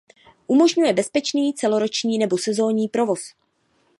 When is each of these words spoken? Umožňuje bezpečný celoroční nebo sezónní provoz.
Umožňuje 0.47 0.93
bezpečný 0.93 1.53
celoroční 1.53 2.17
nebo 2.17 2.37
sezónní 2.37 2.87
provoz. 2.87 3.21